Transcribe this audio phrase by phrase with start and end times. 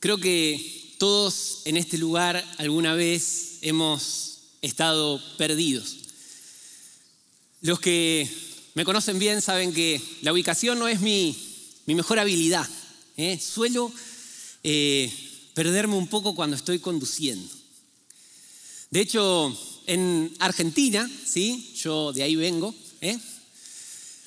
[0.00, 5.96] Creo que todos en este lugar alguna vez hemos estado perdidos.
[7.60, 8.26] Los que
[8.72, 11.36] me conocen bien saben que la ubicación no es mi,
[11.84, 12.66] mejor habilidad.
[13.18, 13.38] ¿eh?
[13.38, 13.92] Suelo
[14.62, 15.12] eh,
[15.52, 17.46] perderme un poco cuando estoy conduciendo.
[18.88, 19.54] De hecho,
[19.86, 21.74] en Argentina, ¿sí?
[21.76, 23.18] yo de ahí vengo, ¿eh?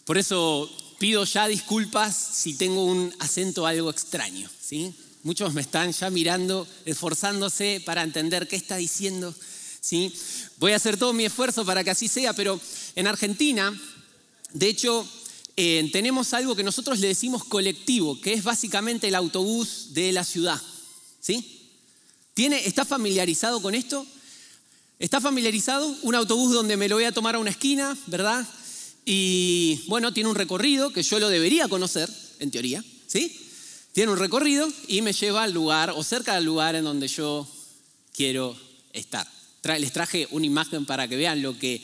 [0.05, 0.69] por eso
[0.99, 4.47] pido ya disculpas si tengo un acento algo extraño.
[4.61, 4.93] ¿sí?
[5.23, 9.33] Muchos me están ya mirando, esforzándose para entender qué está diciendo.
[9.79, 10.13] ¿sí?
[10.57, 12.59] Voy a hacer todo mi esfuerzo para que así sea, pero
[12.93, 13.73] en Argentina,
[14.51, 15.07] de hecho,
[15.55, 20.25] eh, tenemos algo que nosotros le decimos colectivo, que es básicamente el autobús de la
[20.25, 20.61] ciudad.
[21.21, 21.69] ¿Sí?
[22.33, 24.05] ¿Tiene, ¿Está familiarizado con esto?
[24.99, 25.87] ¿Está familiarizado?
[26.01, 28.45] Un autobús donde me lo voy a tomar a una esquina, ¿verdad?
[29.05, 32.09] Y bueno, tiene un recorrido que yo lo debería conocer,
[32.39, 33.42] en teoría, ¿sí?
[33.93, 37.47] Tiene un recorrido y me lleva al lugar o cerca del lugar en donde yo
[38.11, 38.57] quiero
[38.91, 39.27] estar.
[39.79, 41.79] Les traje una imagen para que vean lo que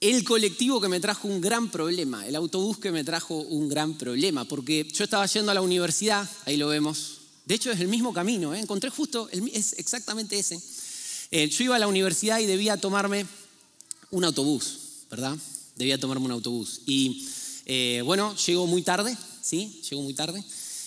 [0.00, 3.98] el colectivo que me trajo un gran problema, el autobús que me trajo un gran
[3.98, 7.88] problema, porque yo estaba yendo a la universidad, ahí lo vemos, de hecho es el
[7.88, 8.60] mismo camino, ¿eh?
[8.60, 10.60] encontré justo, es exactamente ese.
[11.30, 13.26] Eh, yo iba a la universidad y debía tomarme
[14.10, 14.78] un autobús,
[15.10, 15.36] ¿verdad?
[15.76, 16.80] debía tomarme un autobús.
[16.86, 17.26] Y
[17.66, 19.82] eh, bueno, llego muy tarde, ¿sí?
[19.88, 20.44] Llego muy tarde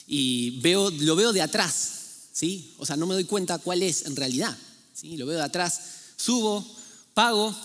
[0.07, 2.73] y veo, lo veo de atrás, ¿sí?
[2.77, 4.57] O sea, no me doy cuenta cuál es en realidad,
[4.93, 5.17] ¿sí?
[5.17, 5.81] Lo veo de atrás,
[6.15, 6.65] subo,
[7.13, 7.55] pago,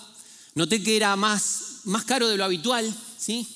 [0.54, 3.46] noté que era más, más caro de lo habitual, ¿sí?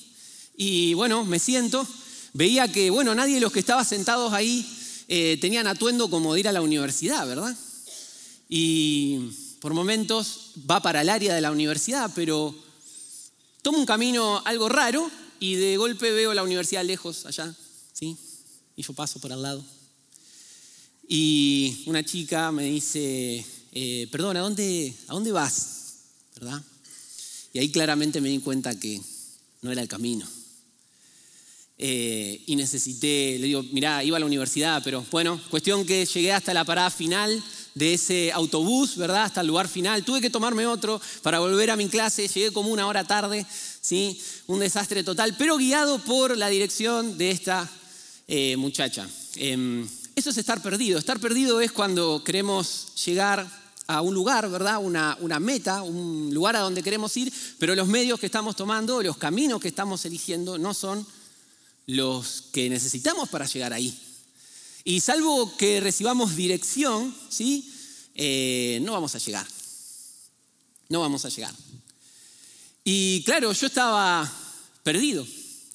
[0.56, 1.86] Y bueno, me siento,
[2.32, 4.66] veía que, bueno, nadie de los que estaba sentados ahí
[5.08, 7.54] eh, tenían atuendo como de ir a la universidad, ¿verdad?
[8.48, 12.54] Y por momentos va para el área de la universidad, pero
[13.66, 17.52] Tomo un camino algo raro y de golpe veo la universidad lejos, allá,
[17.92, 18.16] ¿sí?
[18.76, 19.64] Y yo paso por al lado.
[21.08, 25.94] Y una chica me dice, eh, perdón, ¿a dónde, ¿a dónde vas?
[26.34, 26.62] ¿Verdad?
[27.52, 29.00] Y ahí claramente me di cuenta que
[29.62, 30.28] no era el camino.
[31.78, 36.32] Eh, y necesité, le digo, mirá, iba a la universidad, pero bueno, cuestión que llegué
[36.32, 37.42] hasta la parada final
[37.74, 39.24] de ese autobús, ¿verdad?
[39.24, 40.04] Hasta el lugar final.
[40.04, 42.26] Tuve que tomarme otro para volver a mi clase.
[42.26, 43.46] Llegué como una hora tarde,
[43.80, 44.20] ¿sí?
[44.46, 47.70] Un desastre total, pero guiado por la dirección de esta
[48.28, 49.08] eh, muchacha.
[49.36, 50.98] Em, eso es estar perdido.
[50.98, 53.46] Estar perdido es cuando queremos llegar
[53.86, 54.78] a un lugar, ¿verdad?
[54.80, 59.16] Una, meta, un lugar a donde queremos ir, pero los medios que estamos tomando, los
[59.16, 61.06] caminos que estamos eligiendo no son
[61.86, 63.96] los que necesitamos para llegar ahí.
[64.84, 67.72] Y salvo que recibamos dirección, ¿sí?
[68.14, 69.46] Eh, no vamos a llegar.
[70.88, 71.54] No vamos a llegar.
[72.82, 74.32] Y claro, yo estaba
[74.82, 75.26] perdido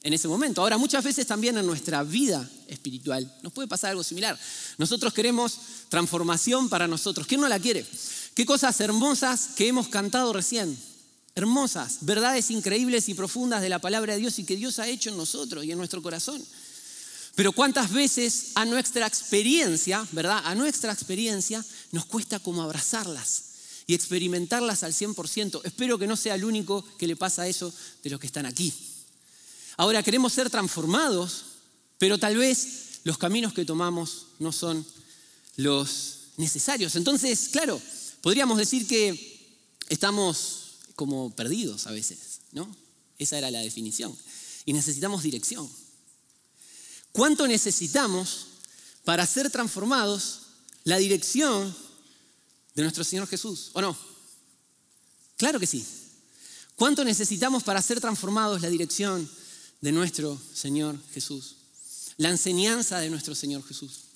[0.04, 0.62] en ese momento.
[0.62, 4.38] Ahora, muchas veces también en nuestra vida espiritual nos puede pasar algo similar.
[4.78, 5.58] Nosotros queremos
[5.90, 7.28] transformación para nosotros.
[7.28, 7.86] ¿Quién no la quiere?
[8.34, 10.78] Qué cosas hermosas que hemos cantado recién.
[11.36, 15.10] Hermosas, verdades increíbles y profundas de la palabra de Dios y que Dios ha hecho
[15.10, 16.44] en nosotros y en nuestro corazón.
[17.36, 20.42] Pero cuántas veces a nuestra experiencia, ¿verdad?
[20.44, 23.44] A nuestra experiencia nos cuesta como abrazarlas
[23.88, 25.62] y experimentarlas al 100%.
[25.64, 27.74] Espero que no sea el único que le pasa eso
[28.04, 28.74] de los que están aquí.
[29.82, 31.46] Ahora queremos ser transformados,
[31.98, 34.86] pero tal vez los caminos que tomamos no son
[35.56, 36.96] los necesarios.
[36.96, 37.82] Entonces, claro,
[38.22, 39.58] podríamos decir que
[39.90, 42.70] estamos como perdidos a veces, ¿no?
[43.18, 44.16] Esa era la definición.
[44.66, 45.68] Y necesitamos dirección.
[47.12, 48.50] ¿Cuánto necesitamos
[49.04, 50.42] para ser transformados
[50.84, 51.76] la dirección
[52.76, 53.72] de nuestro Señor Jesús?
[53.74, 53.98] ¿O no?
[55.38, 55.84] Claro que sí.
[56.76, 59.28] ¿Cuánto necesitamos para ser transformados la dirección
[59.82, 61.56] de nuestro Señor Jesús?
[62.18, 64.12] La enseñanza de nuestro Señor Jesús.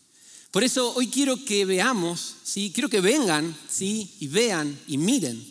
[0.52, 2.72] Por eso hoy quiero que veamos, ¿sí?
[2.74, 4.16] quiero que vengan ¿sí?
[4.20, 5.46] y vean y miren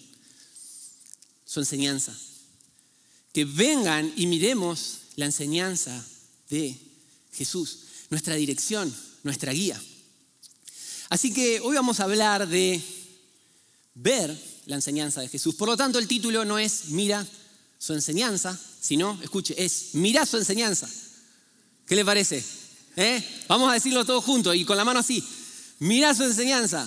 [1.45, 2.17] su enseñanza.
[3.33, 6.05] Que vengan y miremos la enseñanza
[6.49, 6.79] de
[7.33, 8.95] Jesús, nuestra dirección,
[9.25, 9.81] nuestra guía.
[11.09, 12.81] Así que hoy vamos a hablar de
[13.95, 15.55] ver la enseñanza de Jesús.
[15.55, 17.27] Por lo tanto, el título no es mira
[17.79, 20.87] su enseñanza, sino, escuche, es mira su enseñanza.
[21.87, 22.45] ¿Qué le parece?
[22.97, 23.25] ¿Eh?
[23.49, 25.25] Vamos a decirlo todos juntos y con la mano así.
[25.79, 26.87] Mira su enseñanza.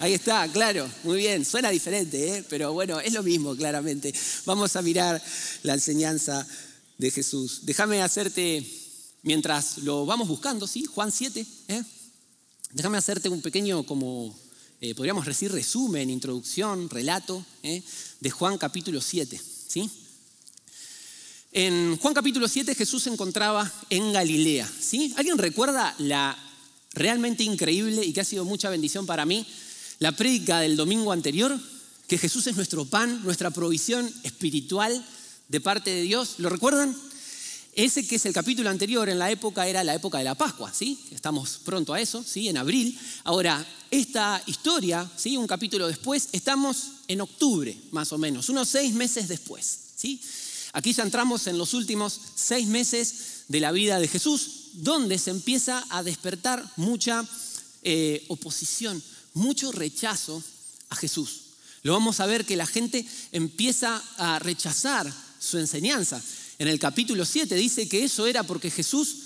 [0.00, 1.44] Ahí está, claro, muy bien.
[1.44, 2.44] Suena diferente, ¿eh?
[2.48, 4.12] pero bueno, es lo mismo, claramente.
[4.44, 5.22] Vamos a mirar
[5.62, 6.44] la enseñanza
[6.98, 7.60] de Jesús.
[7.62, 8.66] Déjame hacerte
[9.22, 10.84] mientras lo vamos buscando, ¿sí?
[10.86, 11.82] Juan 7, ¿eh?
[12.72, 14.36] Déjame hacerte un pequeño, como
[14.80, 17.84] eh, podríamos decir, resumen, introducción, relato ¿eh?
[18.18, 19.88] de Juan capítulo 7, ¿sí?
[21.56, 25.14] En Juan capítulo 7 Jesús se encontraba en Galilea, ¿sí?
[25.16, 26.36] ¿Alguien recuerda la
[26.92, 29.46] realmente increíble y que ha sido mucha bendición para mí,
[29.98, 31.58] la prédica del domingo anterior,
[32.08, 35.02] que Jesús es nuestro pan, nuestra provisión espiritual
[35.48, 36.34] de parte de Dios.
[36.36, 36.94] ¿Lo recuerdan?
[37.72, 40.74] Ese que es el capítulo anterior, en la época era la época de la Pascua,
[40.74, 41.06] ¿sí?
[41.10, 42.50] Estamos pronto a eso, ¿sí?
[42.50, 42.98] En abril.
[43.24, 45.38] Ahora, esta historia, ¿sí?
[45.38, 50.20] Un capítulo después, estamos en octubre, más o menos, unos seis meses después, ¿sí?
[50.72, 55.30] Aquí ya entramos en los últimos seis meses de la vida de Jesús, donde se
[55.30, 57.24] empieza a despertar mucha
[57.82, 59.02] eh, oposición,
[59.34, 60.42] mucho rechazo
[60.90, 61.42] a Jesús.
[61.82, 66.20] Lo vamos a ver que la gente empieza a rechazar su enseñanza.
[66.58, 69.16] En el capítulo 7 dice que eso era porque Jesús,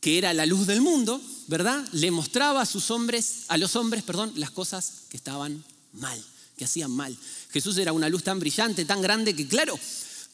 [0.00, 1.84] que era la luz del mundo, ¿verdad?
[1.92, 5.64] Le mostraba a sus hombres, a los hombres, perdón, las cosas que estaban
[5.94, 6.22] mal,
[6.60, 7.16] que hacían mal.
[7.48, 9.80] Jesús era una luz tan brillante, tan grande que claro,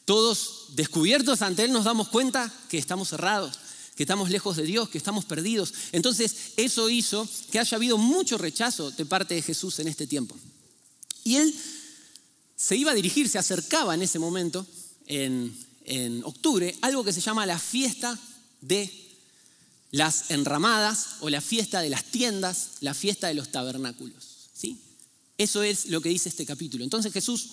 [0.03, 3.57] todos descubiertos ante él nos damos cuenta que estamos cerrados,
[3.95, 5.73] que estamos lejos de Dios, que estamos perdidos.
[5.93, 10.35] Entonces, eso hizo que haya habido mucho rechazo de parte de Jesús en este tiempo.
[11.23, 11.55] Y él
[12.57, 14.67] se iba a dirigir, se acercaba en ese momento
[15.05, 15.65] en,
[16.25, 18.19] octubre algo que se llama la fiesta
[18.59, 18.91] de
[19.91, 24.36] las enramadas o la fiesta de las tiendas, la fiesta de los tabernáculos.
[25.37, 26.83] Eso es lo que dice este capítulo.
[26.83, 27.49] Entonces Jesús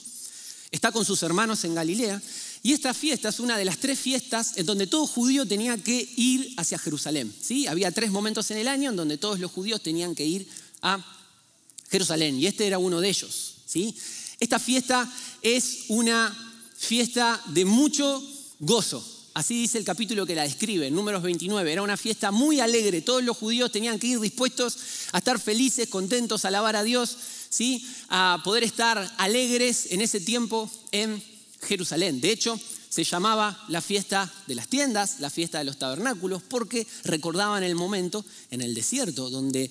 [0.70, 2.20] está con sus hermanos en Galilea
[2.62, 6.08] y esta fiesta es una de las tres fiestas en donde todo judío tenía que
[6.16, 7.32] ir hacia Jerusalén.
[7.40, 7.66] ¿sí?
[7.66, 10.48] Había tres momentos en el año en donde todos los judíos tenían que ir
[10.81, 11.04] a
[11.90, 13.56] Jerusalén y este era uno de ellos.
[13.66, 13.94] ¿sí?
[14.40, 16.34] Esta fiesta es una
[16.76, 18.22] fiesta de mucho
[18.60, 19.10] gozo.
[19.34, 21.72] Así dice el capítulo que la describe, números 29.
[21.72, 23.02] Era una fiesta muy alegre.
[23.02, 24.78] Todos los judíos tenían que ir dispuestos
[25.12, 27.16] a estar felices, contentos, a alabar a Dios,
[27.54, 27.86] ¿sí?
[28.08, 31.22] a poder estar alegres en ese tiempo en
[31.62, 32.20] Jerusalén.
[32.20, 32.58] De hecho,
[32.88, 37.76] se llamaba la fiesta de las tiendas, la fiesta de los tabernáculos, porque recordaban el
[37.76, 39.70] momento en el desierto, donde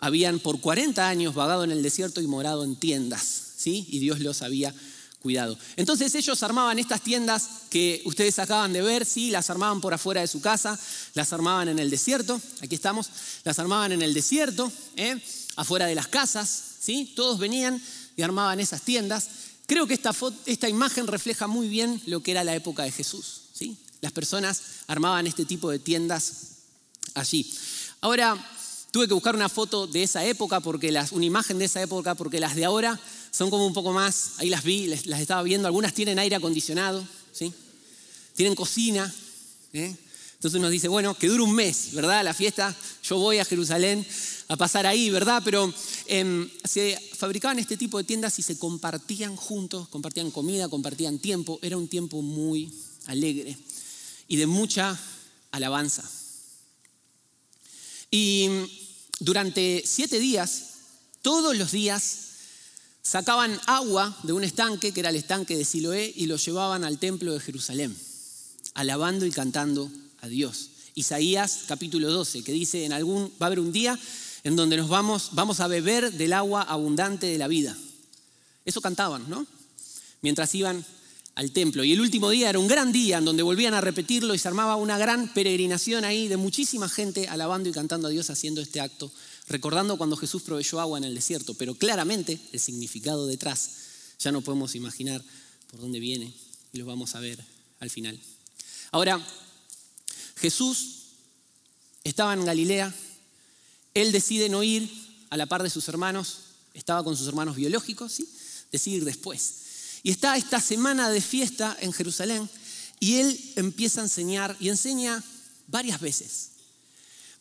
[0.00, 3.86] habían por 40 años vagado en el desierto y morado en tiendas, ¿sí?
[3.88, 4.74] y Dios los había
[5.20, 5.56] cuidado.
[5.76, 10.20] Entonces ellos armaban estas tiendas que ustedes acaban de ver, sí, las armaban por afuera
[10.20, 10.78] de su casa,
[11.14, 13.08] las armaban en el desierto, aquí estamos,
[13.44, 15.18] las armaban en el desierto, ¿eh?
[15.56, 16.48] Afuera de las casas,
[16.80, 17.80] sí, todos venían
[18.16, 19.28] y armaban esas tiendas.
[19.66, 20.14] Creo que esta,
[20.46, 23.76] esta imagen refleja muy bien lo que era la época de Jesús, sí.
[24.00, 26.32] Las personas armaban este tipo de tiendas
[27.14, 27.50] allí.
[28.02, 28.36] Ahora,
[28.90, 32.14] tuve que buscar una foto de esa época, porque las, una imagen de esa época,
[32.14, 33.00] porque las de ahora
[33.30, 37.06] son como un poco más, ahí las vi, las estaba viendo, algunas tienen aire acondicionado,
[37.32, 37.52] ¿sí?
[38.34, 39.12] tienen cocina.
[39.72, 39.96] ¿eh?
[40.34, 42.22] Entonces uno dice, bueno, que dure un mes, ¿verdad?
[42.22, 44.06] La fiesta, yo voy a Jerusalén
[44.48, 45.42] a pasar ahí, ¿verdad?
[45.44, 45.72] Pero
[46.06, 51.58] em, se fabricaban este tipo de tiendas y se compartían juntos, compartían comida, compartían tiempo.
[51.62, 52.72] Era un tiempo muy
[53.06, 53.56] alegre
[54.28, 54.98] y de mucha
[55.50, 56.08] alabanza.
[58.10, 58.48] Y
[59.20, 60.74] durante siete días,
[61.22, 62.18] todos los días,
[63.02, 66.98] sacaban agua de un estanque, que era el estanque de Siloé, y lo llevaban al
[66.98, 67.96] templo de Jerusalén,
[68.74, 70.70] alabando y cantando a Dios.
[70.94, 73.98] Isaías capítulo 12, que dice, en algún, va a haber un día
[74.44, 77.76] en donde nos vamos, vamos a beber del agua abundante de la vida.
[78.64, 79.46] Eso cantaban, ¿no?
[80.22, 80.84] Mientras iban
[81.34, 81.82] al templo.
[81.82, 84.46] Y el último día era un gran día en donde volvían a repetirlo y se
[84.46, 88.80] armaba una gran peregrinación ahí de muchísima gente alabando y cantando a Dios haciendo este
[88.80, 89.10] acto
[89.48, 93.70] recordando cuando Jesús proveyó agua en el desierto, pero claramente el significado detrás
[94.18, 95.22] ya no podemos imaginar
[95.70, 96.32] por dónde viene
[96.72, 97.38] y lo vamos a ver
[97.80, 98.18] al final.
[98.90, 99.20] Ahora,
[100.36, 101.02] Jesús
[102.04, 102.94] estaba en Galilea,
[103.94, 104.90] él decide no ir
[105.30, 106.38] a la par de sus hermanos,
[106.74, 108.28] estaba con sus hermanos biológicos, ¿sí?
[108.70, 109.54] decide ir después.
[110.02, 112.48] Y está esta semana de fiesta en Jerusalén
[113.00, 115.22] y él empieza a enseñar y enseña
[115.68, 116.50] varias veces.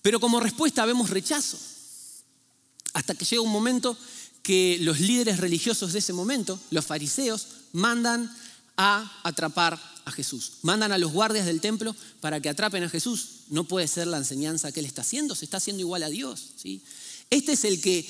[0.02, 1.58] Pero como respuesta vemos rechazo.
[2.94, 3.98] Hasta que llega un momento
[4.44, 8.32] que los líderes religiosos de ese momento, los fariseos, mandan
[8.78, 10.54] a atrapar a Jesús.
[10.62, 13.42] Mandan a los guardias del templo para que atrapen a Jesús.
[13.50, 16.54] No puede ser la enseñanza que él está haciendo, se está haciendo igual a Dios.
[16.56, 16.82] ¿sí?
[17.30, 18.08] Este es el que,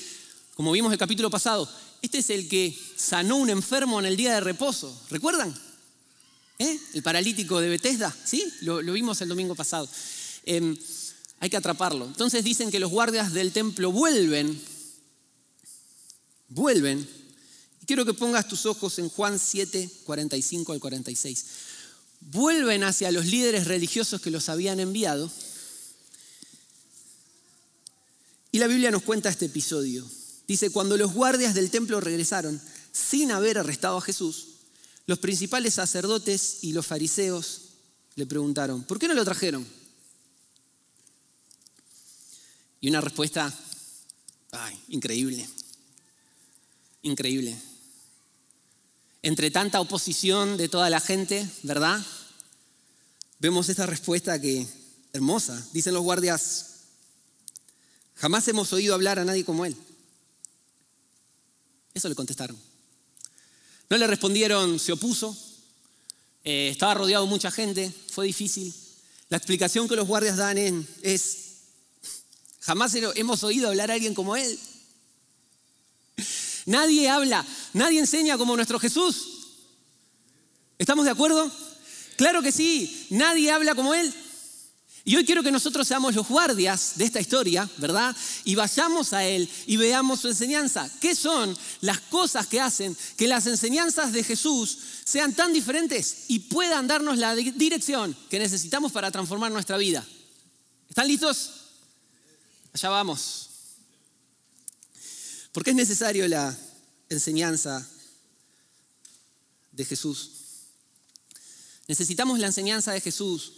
[0.54, 1.68] como vimos el capítulo pasado,
[2.02, 5.00] este es el que sanó un enfermo en el día de reposo.
[5.10, 5.54] ¿Recuerdan?
[6.58, 6.78] ¿Eh?
[6.94, 8.44] El paralítico de Bethesda, ¿sí?
[8.60, 9.88] Lo, vimos el domingo pasado.
[10.44, 10.76] Em,
[11.40, 12.06] hay que atraparlo.
[12.06, 14.60] Entonces dicen que los guardias del templo vuelven
[16.54, 17.06] vuelven.
[17.86, 21.46] Quiero que pongas tus ojos en Juan 7, 45 al 46.
[22.30, 25.30] Vuelven hacia los líderes religiosos que los habían enviado.
[28.50, 30.04] Y la Biblia nos cuenta este episodio.
[30.46, 32.60] Dice, cuando los guardias del templo regresaron
[32.92, 34.48] sin haber arrestado a Jesús,
[35.06, 37.62] los principales sacerdotes y los fariseos
[38.16, 39.66] le preguntaron, ¿por qué no lo trajeron?
[42.80, 43.52] Y una respuesta,
[44.52, 45.48] ay, increíble,
[47.02, 47.56] increíble.
[49.24, 51.98] Entre tanta oposición de toda la gente, ¿verdad?
[53.38, 54.66] Vemos esta respuesta que,
[55.14, 56.82] hermosa, dicen los guardias,
[58.16, 59.74] jamás hemos oído hablar a nadie como él.
[61.94, 62.54] Eso le contestaron.
[63.88, 65.34] No le respondieron, se opuso,
[66.44, 68.74] eh, estaba rodeado de mucha gente, fue difícil.
[69.30, 70.58] La explicación que los guardias dan
[71.00, 71.38] es,
[72.60, 74.60] jamás hemos oído hablar a alguien como él.
[76.66, 79.28] Nadie habla, nadie enseña como nuestro Jesús.
[80.78, 81.50] ¿Estamos de acuerdo?
[82.16, 84.12] Claro que sí, nadie habla como él.
[85.06, 88.16] Y hoy quiero que nosotros seamos los guardias de esta historia, ¿verdad?
[88.44, 90.90] Y vayamos a Él y veamos su enseñanza.
[90.98, 96.38] ¿Qué son las cosas que hacen que las enseñanzas de Jesús sean tan diferentes y
[96.38, 100.02] puedan darnos la dirección que necesitamos para transformar nuestra vida?
[100.88, 101.50] ¿Están listos?
[102.72, 103.50] Allá vamos.
[105.54, 106.58] ¿Por qué es necesario la
[107.08, 107.88] enseñanza
[109.70, 110.32] de Jesús?
[111.86, 113.52] Necesitamos la enseñanza de Jesús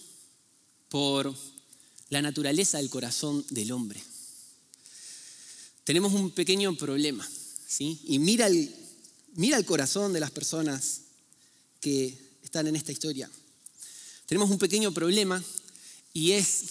[0.91, 1.35] por
[2.11, 3.99] la naturaleza del corazón del hombre.
[5.85, 7.26] Tenemos un pequeño problema,
[7.67, 7.99] ¿sí?
[8.05, 8.76] Y mira el,
[9.33, 11.00] mira el corazón de las personas
[11.81, 13.31] que están en esta historia.
[14.26, 15.43] Tenemos un pequeño problema
[16.12, 16.65] y es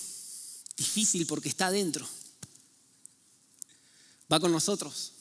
[0.77, 2.07] difícil porque está adentro.
[4.31, 5.13] Va con nosotros.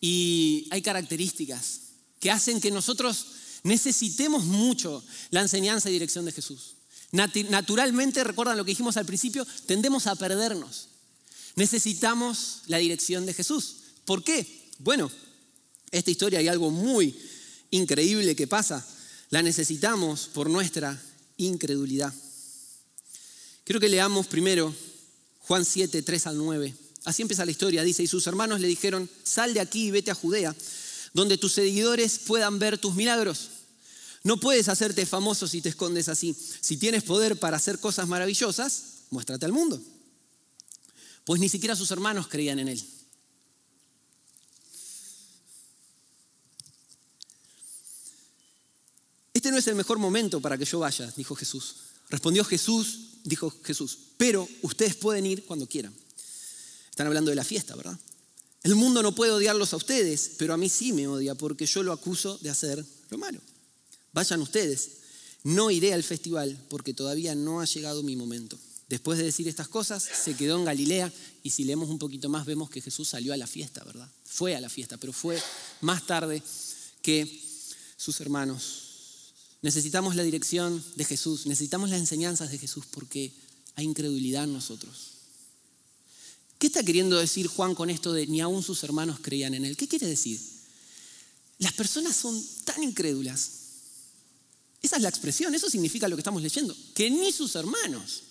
[0.00, 1.80] Y hay características
[2.20, 3.26] que hacen que nosotros
[3.62, 6.76] necesitemos mucho la enseñanza y dirección de Jesús.
[7.10, 10.88] Naturalmente, recuerdan lo que dijimos al principio, tendemos a perdernos.
[11.56, 13.76] Necesitamos la dirección de Jesús.
[14.04, 14.70] ¿Por qué?
[14.78, 15.10] Bueno,
[15.90, 17.18] esta historia hay algo muy
[17.70, 18.86] increíble que pasa.
[19.30, 21.00] La necesitamos por nuestra
[21.36, 22.12] incredulidad.
[23.64, 24.74] Quiero que leamos primero
[25.40, 26.74] Juan 7, 3 al 9.
[27.08, 27.82] Así empieza la historia.
[27.82, 30.54] Dice, y sus hermanos le dijeron, sal de aquí y vete a Judea,
[31.14, 33.50] donde tus seguidores puedan ver tus milagros
[34.24, 36.36] no puedes hacerte famoso si te escondes así.
[36.60, 39.80] Si tienes poder para hacer cosas maravillosas, muéstrate al mundo.
[41.24, 42.84] Pues ni siquiera sus hermanos creían en él.
[49.32, 51.76] Este no es el mejor momento para que yo vaya, dijo Jesús.
[52.10, 55.94] Respondió Jesús, dijo Jesús, pero ustedes pueden ir cuando quieran.
[56.98, 57.96] Están hablando de la fiesta, ¿verdad?
[58.64, 61.84] El mundo no puede odiarlos a ustedes, pero a mí sí me odia porque yo
[61.84, 63.40] lo acuso de hacer lo malo.
[64.12, 64.90] Vayan ustedes.
[65.44, 68.58] No iré al festival porque todavía no ha llegado mi momento.
[68.88, 71.12] Después de decir estas cosas, se quedó en Galilea
[71.44, 74.10] y si leemos un poquito más vemos que Jesús salió a la fiesta, ¿verdad?
[74.24, 75.40] Fue a la fiesta, pero fue
[75.82, 76.42] más tarde
[77.00, 77.44] que
[77.96, 79.34] sus hermanos.
[79.62, 83.32] Necesitamos la dirección de Jesús, necesitamos las enseñanzas de Jesús porque
[83.76, 85.17] hay incredulidad en nosotros.
[86.58, 89.76] ¿Qué está queriendo decir Juan con esto de ni aún sus hermanos creían en él?
[89.76, 90.40] ¿Qué quiere decir?
[91.58, 93.58] Las personas son tan incrédulas
[94.82, 98.22] esa es la expresión, eso significa lo que estamos leyendo, que ni sus hermanos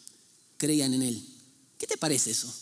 [0.57, 1.25] creían en él.
[1.77, 2.53] ¿Qué te parece eso?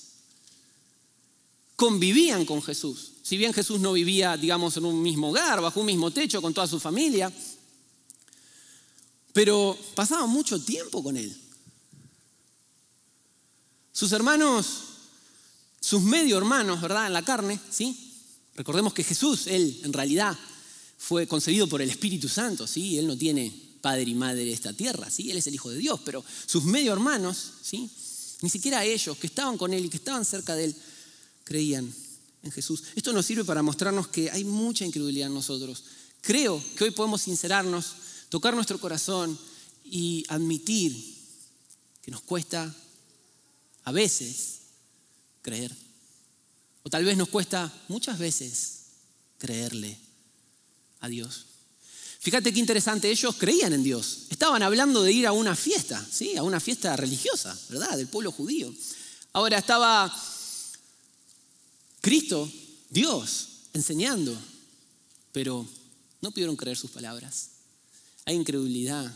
[1.76, 3.12] Convivían con Jesús.
[3.22, 6.54] Si bien Jesús no vivía, digamos, en un mismo hogar, bajo un mismo techo, con
[6.54, 7.32] toda su familia,
[9.34, 11.36] pero pasaban mucho tiempo con él.
[13.92, 14.66] Sus hermanos,
[15.86, 17.06] sus medio hermanos, ¿verdad?
[17.06, 17.96] En la carne, ¿sí?
[18.56, 20.36] Recordemos que Jesús, él en realidad
[20.98, 22.98] fue concebido por el Espíritu Santo, ¿sí?
[22.98, 25.30] Él no tiene padre y madre de esta tierra, ¿sí?
[25.30, 27.88] Él es el Hijo de Dios, pero sus medio hermanos, ¿sí?
[28.42, 30.76] Ni siquiera ellos que estaban con él y que estaban cerca de él
[31.44, 31.94] creían
[32.42, 32.82] en Jesús.
[32.96, 35.84] Esto nos sirve para mostrarnos que hay mucha incredulidad en nosotros.
[36.22, 37.94] Creo que hoy podemos sincerarnos,
[38.30, 39.38] tocar nuestro corazón
[39.84, 40.98] y admitir
[42.02, 42.76] que nos cuesta
[43.84, 44.65] a veces
[45.46, 45.72] creer.
[46.82, 48.80] O tal vez nos cuesta muchas veces
[49.38, 49.96] creerle
[51.02, 51.46] a Dios.
[52.20, 54.26] Fíjate qué interesante, ellos creían en Dios.
[54.32, 56.36] Estaban hablando de ir a una fiesta, ¿sí?
[56.36, 57.96] A una fiesta religiosa, ¿verdad?
[57.96, 58.74] Del pueblo judío.
[59.34, 60.12] Ahora estaba
[62.02, 62.52] Cristo,
[62.90, 64.36] Dios, enseñando,
[65.32, 65.68] pero
[66.22, 67.50] no pudieron creer sus palabras.
[68.26, 69.16] Hay incredulidad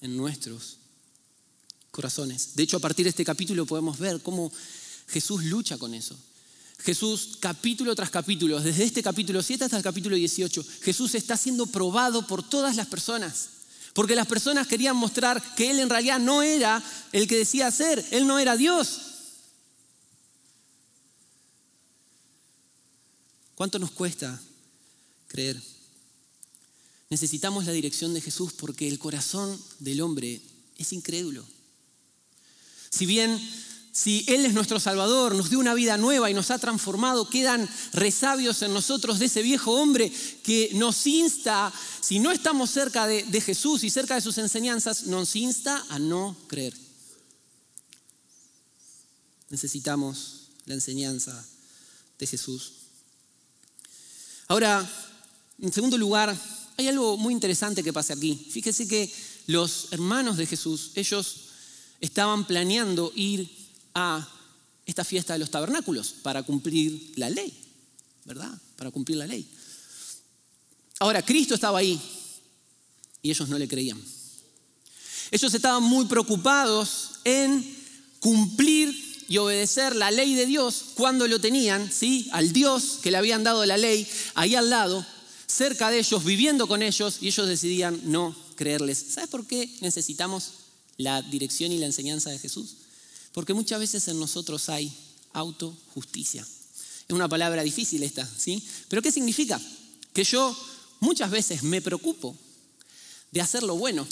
[0.00, 0.76] en nuestros
[1.90, 2.54] corazones.
[2.54, 4.52] De hecho, a partir de este capítulo podemos ver cómo
[5.08, 6.16] Jesús lucha con eso.
[6.80, 11.66] Jesús, capítulo tras capítulo, desde este capítulo 7 hasta el capítulo 18, Jesús está siendo
[11.66, 13.48] probado por todas las personas.
[13.94, 18.06] Porque las personas querían mostrar que Él en realidad no era el que decía ser,
[18.12, 19.00] Él no era Dios.
[23.56, 24.40] ¿Cuánto nos cuesta
[25.26, 25.60] creer?
[27.10, 30.40] Necesitamos la dirección de Jesús porque el corazón del hombre
[30.76, 31.44] es incrédulo.
[32.90, 33.40] Si bien
[33.98, 37.68] si Él es nuestro Salvador, nos dio una vida nueva y nos ha transformado, quedan
[37.92, 40.12] resabios en nosotros de ese viejo hombre
[40.44, 45.06] que nos insta, si no estamos cerca de, de Jesús y cerca de sus enseñanzas,
[45.06, 46.74] nos insta a no creer.
[49.50, 51.44] Necesitamos la enseñanza
[52.20, 52.74] de Jesús.
[54.46, 54.88] Ahora,
[55.60, 56.38] en segundo lugar,
[56.76, 58.46] hay algo muy interesante que pasa aquí.
[58.48, 59.12] Fíjese que
[59.48, 61.48] los hermanos de Jesús, ellos
[62.00, 63.57] estaban planeando ir
[63.94, 64.28] a
[64.86, 67.52] esta fiesta de los tabernáculos para cumplir la ley,
[68.24, 68.50] ¿verdad?
[68.76, 69.46] Para cumplir la ley.
[71.00, 72.00] Ahora, Cristo estaba ahí
[73.22, 74.02] y ellos no le creían.
[75.30, 77.76] Ellos estaban muy preocupados en
[78.20, 82.28] cumplir y obedecer la ley de Dios cuando lo tenían, ¿sí?
[82.32, 85.04] Al Dios que le habían dado la ley ahí al lado,
[85.46, 89.04] cerca de ellos, viviendo con ellos, y ellos decidían no creerles.
[89.10, 90.52] ¿Sabes por qué necesitamos
[90.96, 92.76] la dirección y la enseñanza de Jesús?
[93.38, 94.92] Porque muchas veces en nosotros hay
[95.32, 96.42] autojusticia.
[96.42, 98.60] Es una palabra difícil esta, ¿sí?
[98.88, 99.60] Pero ¿qué significa?
[100.12, 100.56] Que yo
[100.98, 102.36] muchas veces me preocupo
[103.30, 104.04] de hacer lo bueno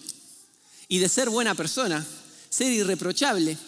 [0.86, 2.06] y de ser buena persona,
[2.50, 3.58] ser irreprochable,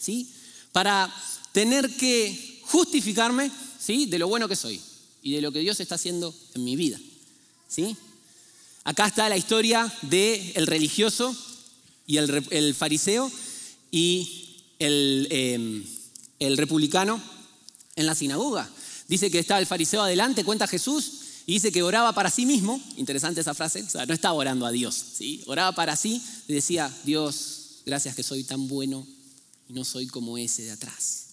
[0.00, 0.32] ¿sí?
[0.72, 1.14] Para
[1.52, 4.06] tener que justificarme, ¿sí?
[4.06, 4.80] De lo bueno que soy
[5.20, 6.98] y de lo que Dios está haciendo en mi vida,
[7.68, 7.94] ¿sí?
[8.82, 11.36] Acá está la historia del el religioso
[12.06, 13.30] y el, fariseo
[13.90, 15.84] y el, em,
[16.38, 17.20] el republicano
[17.94, 18.68] en la sinagoga.
[19.08, 22.80] Dice que estaba el fariseo adelante, cuenta Jesús, y dice que oraba para sí mismo,
[22.96, 25.44] interesante esa frase, no estaba orando a Dios, ¿sí?
[25.46, 29.06] oraba para sí y decía, Dios, gracias que soy tan bueno
[29.68, 31.26] y no soy como ese de atrás.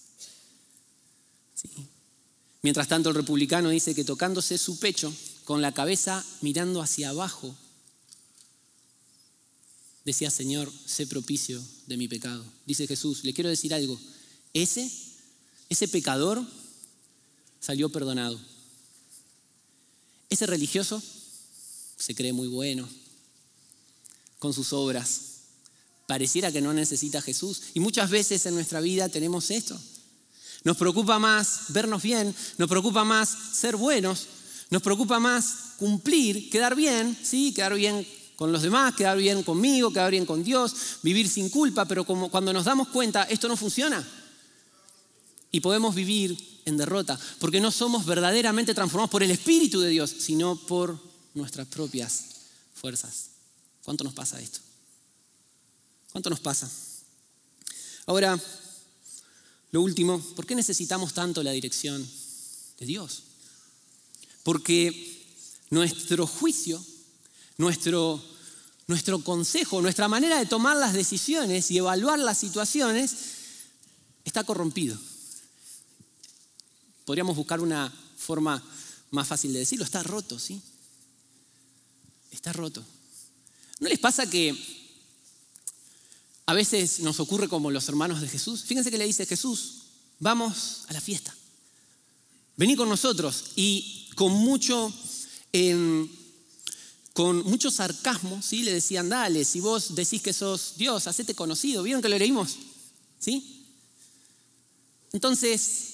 [2.62, 5.12] Mientras tanto el republicano dice que tocándose su pecho,
[5.44, 7.54] con la cabeza mirando hacia abajo,
[10.04, 12.44] decía, Señor, sé propicio de mi pecado.
[12.66, 13.98] Dice Jesús, le quiero decir algo,
[14.52, 14.90] ese,
[15.68, 16.44] ese pecador
[17.60, 18.40] salió perdonado.
[20.30, 21.02] Ese religioso
[21.96, 22.88] se cree muy bueno
[24.38, 25.34] con sus obras,
[26.06, 27.62] Pareciera que no necesita Jesús.
[27.74, 29.78] Y muchas veces en nuestra vida tenemos esto.
[30.62, 34.26] Nos preocupa más vernos bien, nos preocupa más ser buenos,
[34.70, 39.92] nos preocupa más cumplir, quedar bien, sí, quedar bien con los demás, quedar bien conmigo,
[39.92, 44.06] quedar bien con Dios, vivir sin culpa, pero cuando nos damos cuenta, esto no funciona.
[45.50, 50.10] Y podemos vivir en derrota, porque no somos verdaderamente transformados por el Espíritu de Dios,
[50.18, 50.98] sino por
[51.34, 52.24] nuestras propias
[52.74, 53.30] fuerzas.
[53.84, 54.60] ¿Cuánto nos pasa esto?
[56.10, 56.70] ¿Cuánto nos pasa?
[58.06, 58.40] Ahora,
[59.70, 62.08] lo último, ¿por qué necesitamos tanto la dirección
[62.78, 63.22] de Dios?
[64.42, 65.24] Porque
[65.70, 66.84] nuestro juicio,
[67.58, 68.22] nuestro,
[68.86, 73.14] nuestro consejo, nuestra manera de tomar las decisiones y evaluar las situaciones
[74.24, 74.98] está corrompido.
[77.04, 78.62] Podríamos buscar una forma
[79.10, 80.60] más fácil de decirlo, está roto, ¿sí?
[82.30, 82.84] Está roto.
[83.80, 84.56] ¿No les pasa que
[86.46, 88.64] a veces nos ocurre como los hermanos de Jesús.
[88.64, 89.82] Fíjense que le dice Jesús,
[90.18, 91.34] vamos a la fiesta.
[92.56, 93.52] Vení con nosotros.
[93.56, 94.92] Y con mucho,
[95.52, 96.08] em,
[97.14, 98.64] con mucho sarcasmo, ¿sí?
[98.64, 101.84] le decían, dale, si vos decís que sos Dios, hacete conocido.
[101.84, 102.56] ¿Vieron que lo leímos?
[103.20, 103.64] ¿Sí?
[105.12, 105.90] Entonces,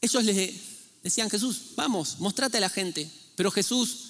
[0.00, 0.58] ellos le
[1.02, 3.10] decían, Jesús, vamos, mostrate a la gente.
[3.36, 4.06] Pero Jesús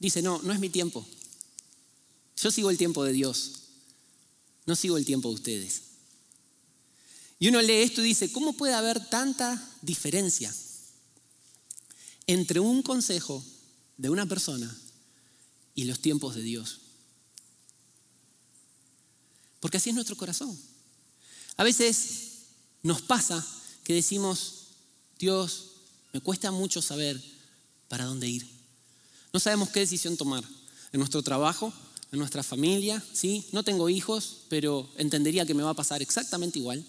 [0.00, 1.06] dice, no, no es mi tiempo.
[2.36, 3.52] Yo sigo el tiempo de Dios,
[4.66, 5.82] no sigo el tiempo de ustedes.
[7.38, 10.52] Y uno lee esto y dice, ¿cómo puede haber tanta diferencia
[12.26, 13.44] entre un consejo
[13.96, 14.74] de una persona
[15.74, 16.80] y los tiempos de Dios?
[19.60, 20.58] Porque así es nuestro corazón.
[21.56, 22.42] A veces
[22.82, 23.44] nos pasa
[23.82, 24.66] que decimos,
[25.18, 25.70] Dios,
[26.12, 27.22] me cuesta mucho saber
[27.88, 28.46] para dónde ir.
[29.32, 30.44] No sabemos qué decisión tomar
[30.92, 31.72] en nuestro trabajo,
[32.12, 33.46] en nuestra familia, ¿sí?
[33.52, 36.84] No tengo hijos, pero entendería que me va a pasar exactamente igual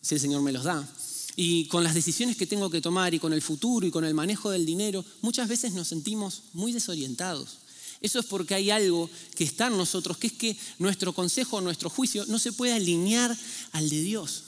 [0.00, 0.88] si el Señor me los da.
[1.36, 4.14] Y con las decisiones que tengo que tomar y con el futuro y con el
[4.14, 7.58] manejo del dinero, muchas veces nos sentimos muy desorientados.
[8.00, 11.90] Eso es porque hay algo que está en nosotros, que es que nuestro consejo, nuestro
[11.90, 13.36] juicio no se puede alinear
[13.72, 14.44] al de Dios.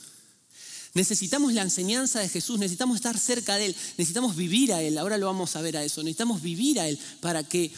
[0.93, 4.97] Necesitamos la enseñanza de Jesús, necesitamos estar cerca de Él, necesitamos vivir a Él.
[4.97, 6.01] Ahora lo vamos a ver a eso.
[6.01, 7.71] Necesitamos vivir a Él para que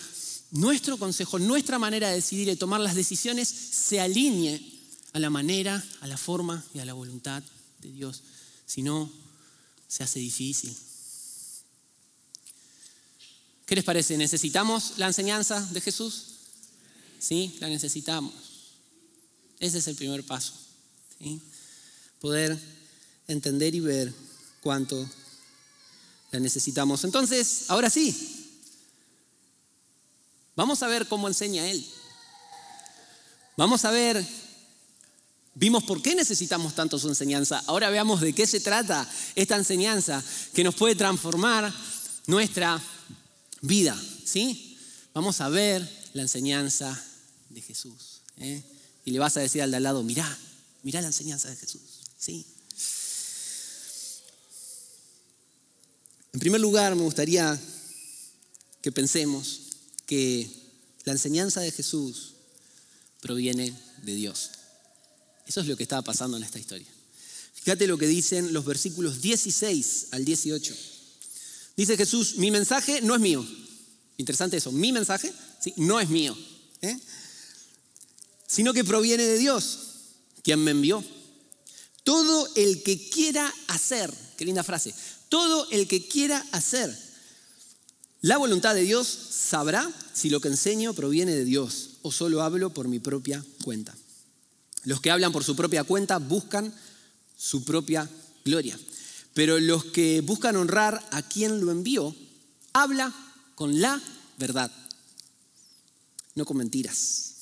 [0.52, 4.62] nuestro consejo, nuestra manera de decidir y tomar las decisiones se alinee
[5.13, 7.43] a la manera, a la forma y a la voluntad
[7.82, 8.24] de Dios.
[8.72, 9.12] Si no,
[9.86, 10.74] se hace difícil.
[13.66, 14.16] ¿Qué les parece?
[14.16, 16.28] ¿Necesitamos la enseñanza de Jesús?
[17.20, 18.34] Sí, la necesitamos.
[19.60, 20.54] Ese es el primer paso.
[22.22, 22.58] Poder
[23.28, 24.14] entender y ver
[24.62, 25.06] cuánto
[26.32, 27.04] la necesitamos.
[27.04, 28.56] Entonces, ahora sí,
[30.56, 31.86] vamos a ver cómo enseña Él.
[33.58, 34.26] Vamos a ver,
[35.56, 37.64] vimos por qué necesitamos tanto su enseñanza.
[37.68, 41.74] Ahora veamos de qué se trata esta enseñanza que nos puede transformar
[42.28, 42.82] nuestra
[43.62, 44.00] vida.
[44.26, 44.78] ¿Sí?
[45.14, 47.02] Vamos a ver la enseñanza
[47.50, 48.22] de Jesús.
[48.38, 48.64] ¿eh?
[49.06, 50.38] Y le vas a decir al de al lado, mirá,
[50.84, 51.82] mirá la enseñanza de Jesús.
[52.18, 52.46] ¿Sí?
[56.34, 57.60] En primer lugar, me gustaría
[58.82, 59.60] que pensemos
[60.06, 60.50] que
[61.04, 62.36] la enseñanza de Jesús
[63.22, 64.52] proviene de Dios.
[65.45, 66.88] Eso es lo que estaba pasando en esta historia.
[67.54, 70.75] Fíjate lo que dicen los versículos 16 al 18.
[71.77, 73.45] Dice Jesús, mi mensaje no es mío.
[74.17, 75.73] Interesante eso, mi mensaje ¿sí?
[75.77, 76.38] no es mío,
[76.82, 76.97] ¿eh?
[78.47, 79.80] sino que proviene de Dios,
[80.43, 81.04] quien me envió.
[82.04, 84.93] Todo el que quiera hacer, qué linda frase,
[85.30, 86.95] todo el que quiera hacer
[88.21, 92.71] la voluntad de Dios sabrá si lo que enseño proviene de Dios o solo hablo
[92.71, 93.95] por mi propia cuenta.
[94.84, 96.74] Los que hablan por su propia cuenta buscan
[97.38, 98.10] su propia
[98.44, 98.78] gloria.
[99.34, 102.15] Pero los que buscan honrar a quien lo envió,
[102.74, 103.13] habla
[103.56, 104.02] con la
[104.38, 104.72] verdad,
[106.36, 107.34] no con mentiras.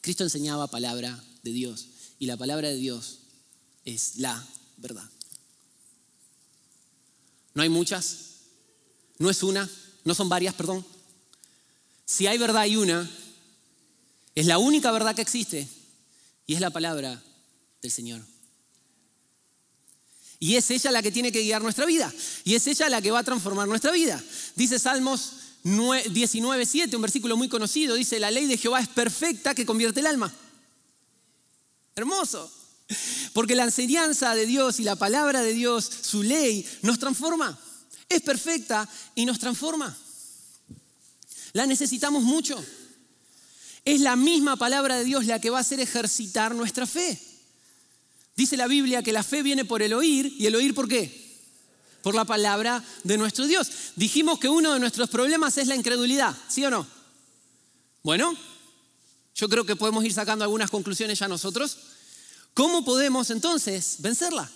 [0.00, 1.88] Cristo enseñaba palabra de Dios
[2.18, 3.18] y la palabra de Dios
[3.84, 4.44] es la
[4.76, 5.08] verdad.
[7.54, 8.40] No hay muchas,
[9.18, 9.68] no es una,
[10.04, 10.84] no son varias, perdón.
[12.04, 13.08] Si hay verdad hay una,
[14.34, 15.68] es la única verdad que existe
[16.46, 17.22] y es la palabra
[17.80, 18.22] del Señor.
[20.38, 22.12] Y es ella la que tiene que guiar nuestra vida.
[22.44, 24.22] Y es ella la que va a transformar nuestra vida.
[24.56, 29.64] Dice Salmos 19.7, un versículo muy conocido, dice, la ley de Jehová es perfecta que
[29.64, 30.32] convierte el alma.
[31.94, 32.50] Hermoso.
[33.32, 37.58] Porque la enseñanza de Dios y la palabra de Dios, su ley, nos transforma.
[38.08, 39.96] Es perfecta y nos transforma.
[41.52, 42.62] La necesitamos mucho.
[43.84, 47.20] Es la misma palabra de Dios la que va a hacer ejercitar nuestra fe.
[48.36, 51.20] Dice la Biblia que la fe viene por el oír y el oír por qué?
[52.02, 53.70] Por la palabra de nuestro Dios.
[53.96, 56.86] Dijimos que uno de nuestros problemas es la incredulidad, ¿sí o no?
[58.02, 58.36] Bueno,
[59.34, 61.78] yo creo que podemos ir sacando algunas conclusiones ya nosotros.
[62.54, 64.50] ¿Cómo podemos entonces vencerla?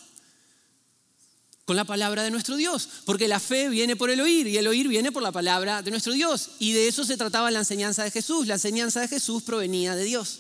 [1.67, 4.69] Con la palabra de nuestro Dios, porque la fe viene por el oír y el
[4.69, 6.51] oír viene por la palabra de nuestro Dios.
[6.61, 8.47] Y de eso se trataba la enseñanza de Jesús.
[8.47, 10.39] La enseñanza de Jesús provenía de Dios.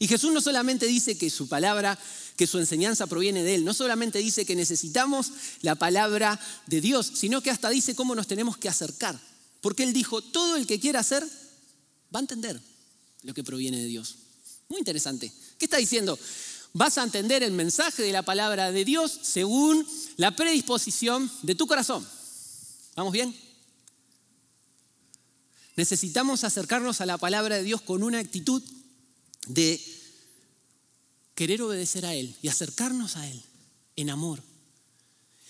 [0.00, 1.96] Y Jesús no solamente dice que su palabra,
[2.36, 7.12] que su enseñanza proviene de Él, no solamente dice que necesitamos la palabra de Dios,
[7.14, 9.16] sino que hasta dice cómo nos tenemos que acercar.
[9.60, 11.24] Porque Él dijo, todo el que quiera hacer
[12.12, 12.60] va a entender
[13.22, 14.16] lo que proviene de Dios.
[14.68, 15.30] Muy interesante.
[15.56, 16.18] ¿Qué está diciendo?
[16.72, 21.66] Vas a entender el mensaje de la palabra de Dios según la predisposición de tu
[21.66, 22.06] corazón.
[22.96, 23.34] ¿Vamos bien?
[25.76, 28.62] Necesitamos acercarnos a la palabra de Dios con una actitud
[29.46, 29.80] de
[31.34, 33.42] querer obedecer a Él y acercarnos a Él
[33.96, 34.42] en amor.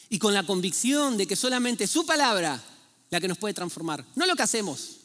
[0.08, 2.62] Y con la convicción de que solamente su palabra
[3.10, 4.04] la que nos puede transformar.
[4.14, 4.98] No lo que hacemos,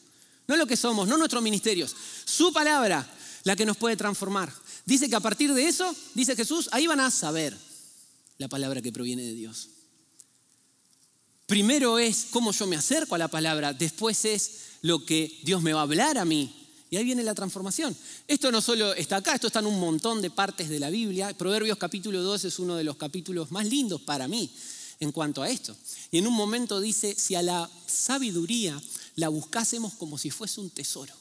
[0.46, 1.94] no lo que somos, no nuestros ministerios.
[2.24, 3.06] Su palabra
[3.44, 4.52] la que nos puede transformar.
[4.88, 7.54] Dice que a partir de eso, dice Jesús, ahí van a saber
[8.38, 9.68] la palabra que proviene de Dios.
[11.46, 15.74] Primero es cómo yo me acerco a la palabra, después es lo que Dios me
[15.74, 16.54] va a hablar a mí.
[16.88, 17.94] Y ahí viene la transformación.
[18.26, 21.36] Esto no solo está acá, esto está en un montón de partes de la Biblia.
[21.36, 24.50] Proverbios capítulo 2 es uno de los capítulos más lindos para mí
[25.00, 25.76] en cuanto a esto.
[26.10, 28.80] Y en un momento dice, si a la sabiduría
[29.16, 31.12] la buscásemos como si fuese un tesoro.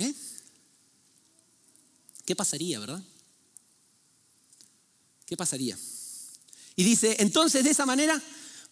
[0.00, 0.12] ¿Eh?
[2.26, 3.02] ¿Qué pasaría, verdad?
[5.24, 5.78] ¿Qué pasaría?
[6.74, 8.20] Y dice, entonces de esa manera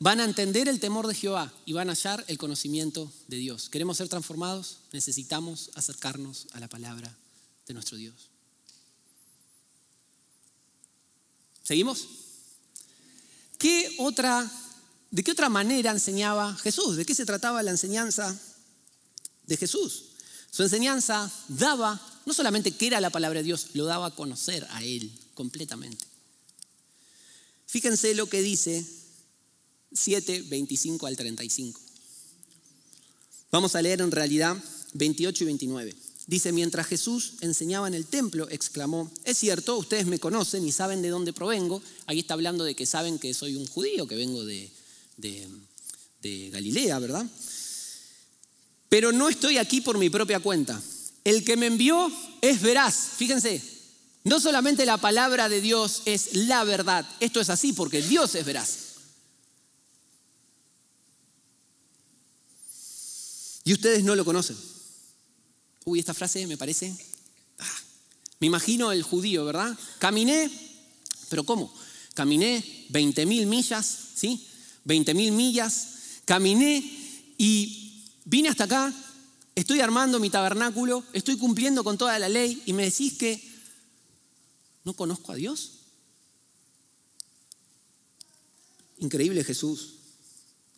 [0.00, 3.70] van a entender el temor de Jehová y van a hallar el conocimiento de Dios.
[3.70, 4.78] ¿Queremos ser transformados?
[4.92, 7.16] Necesitamos acercarnos a la palabra
[7.66, 8.28] de nuestro Dios.
[11.62, 12.06] ¿Seguimos?
[13.56, 14.50] ¿Qué otra,
[15.10, 16.96] ¿De qué otra manera enseñaba Jesús?
[16.96, 18.38] ¿De qué se trataba la enseñanza
[19.46, 20.10] de Jesús?
[20.50, 24.66] Su enseñanza daba no solamente que era la palabra de Dios, lo daba a conocer
[24.70, 26.04] a Él completamente.
[27.66, 28.84] Fíjense lo que dice
[29.92, 31.80] 7, 25 al 35.
[33.50, 34.56] Vamos a leer en realidad
[34.94, 35.96] 28 y 29.
[36.26, 41.02] Dice, mientras Jesús enseñaba en el templo, exclamó, es cierto, ustedes me conocen y saben
[41.02, 41.82] de dónde provengo.
[42.06, 44.70] Ahí está hablando de que saben que soy un judío, que vengo de,
[45.18, 45.46] de,
[46.22, 47.26] de Galilea, ¿verdad?
[48.88, 50.80] Pero no estoy aquí por mi propia cuenta
[51.24, 52.94] el que me envió es veraz.
[53.16, 53.62] Fíjense,
[54.24, 58.44] no solamente la palabra de Dios es la verdad, esto es así porque Dios es
[58.44, 58.78] veraz.
[63.64, 64.56] Y ustedes no lo conocen.
[65.84, 66.94] Uy, esta frase me parece...
[67.58, 67.78] Ah,
[68.40, 69.76] me imagino el judío, ¿verdad?
[69.98, 70.50] Caminé,
[71.30, 71.74] pero ¿cómo?
[72.12, 74.46] Caminé 20 mil millas, ¿sí?
[74.84, 75.88] 20 mil millas.
[76.26, 76.78] Caminé
[77.38, 78.92] y vine hasta acá,
[79.54, 83.42] estoy armando mi tabernáculo, estoy cumpliendo con toda la ley y me decís que
[84.84, 85.72] no conozco a Dios.
[88.98, 89.94] Increíble Jesús.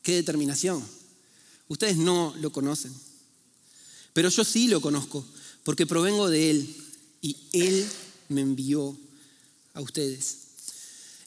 [0.03, 0.85] Qué determinación.
[1.69, 2.95] Ustedes no lo conocen.
[4.13, 5.27] Pero yo sí lo conozco,
[5.65, 6.77] porque provengo de Él
[7.21, 7.87] y Él
[8.29, 8.97] me envió
[9.75, 10.39] a ustedes.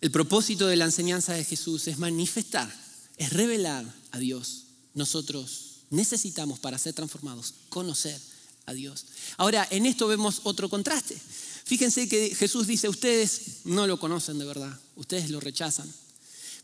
[0.01, 2.73] El propósito de la enseñanza de Jesús es manifestar,
[3.17, 4.63] es revelar a Dios.
[4.93, 8.19] Nosotros necesitamos para ser transformados conocer
[8.65, 9.05] a Dios.
[9.37, 11.17] Ahora, en esto vemos otro contraste.
[11.65, 15.91] Fíjense que Jesús dice, ustedes no lo conocen de verdad, ustedes lo rechazan.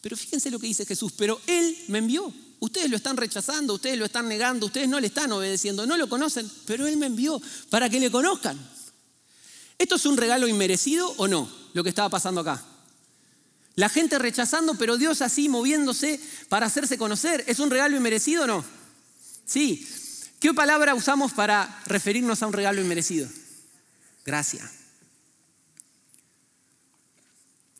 [0.01, 2.31] Pero fíjense lo que dice Jesús, pero Él me envió.
[2.59, 6.07] Ustedes lo están rechazando, ustedes lo están negando, ustedes no le están obedeciendo, no lo
[6.07, 8.57] conocen, pero Él me envió para que le conozcan.
[9.77, 11.49] ¿Esto es un regalo inmerecido o no?
[11.73, 12.63] Lo que estaba pasando acá.
[13.75, 17.43] La gente rechazando, pero Dios así moviéndose para hacerse conocer.
[17.47, 18.65] ¿Es un regalo inmerecido o no?
[19.45, 19.88] Sí.
[20.39, 23.27] ¿Qué palabra usamos para referirnos a un regalo inmerecido?
[24.25, 24.69] Gracia.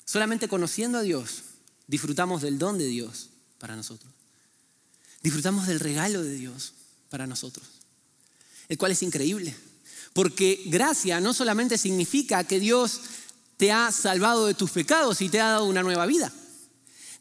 [0.06, 1.44] Solamente conociendo a Dios
[1.88, 4.12] disfrutamos del don de Dios para nosotros.
[5.22, 6.74] Disfrutamos del regalo de Dios
[7.10, 7.66] para nosotros,
[8.70, 9.56] el cual es increíble.
[10.14, 13.02] Porque gracia no solamente significa que Dios
[13.58, 16.32] te ha salvado de tus pecados y te ha dado una nueva vida.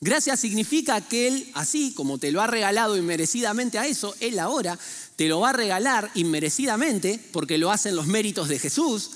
[0.05, 4.79] Gracia significa que Él, así como te lo ha regalado inmerecidamente a eso, Él ahora
[5.17, 9.13] te lo va a regalar inmerecidamente, porque lo hacen los méritos de Jesús,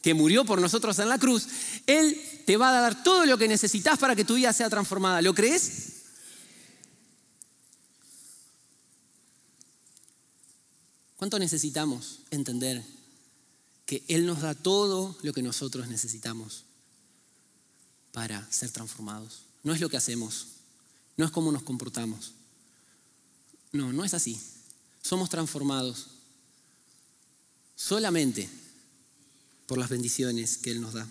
[0.00, 1.46] que murió por nosotros en la cruz.
[1.86, 5.20] Él te va a dar todo lo que necesitas para que tu vida sea transformada.
[5.20, 6.04] ¿Lo crees?
[11.16, 12.82] ¿Cuánto necesitamos entender
[13.84, 16.64] que Él nos da todo lo que nosotros necesitamos
[18.10, 19.42] para ser transformados?
[19.64, 20.46] No es lo que hacemos,
[21.16, 22.32] no es cómo nos comportamos.
[23.72, 24.40] No, no es así.
[25.02, 26.06] Somos transformados
[27.74, 28.48] solamente
[29.66, 31.08] por las bendiciones que Él nos da.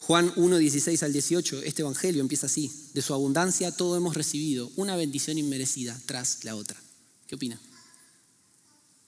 [0.00, 2.72] Juan 1, 16 al 18, este Evangelio empieza así.
[2.92, 6.80] De su abundancia todo hemos recibido, una bendición inmerecida tras la otra.
[7.26, 7.60] ¿Qué opina?